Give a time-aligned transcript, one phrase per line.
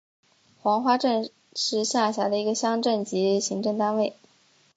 [0.63, 4.15] 黄花镇是下辖的一个乡镇级行政单位。